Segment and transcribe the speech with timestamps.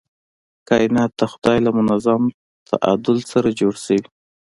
[0.69, 2.21] کائنات د خدای له منظم
[2.69, 4.01] تعادل سره جوړ شوي.